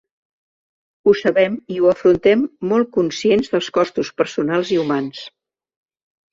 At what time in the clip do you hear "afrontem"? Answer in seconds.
1.91-2.43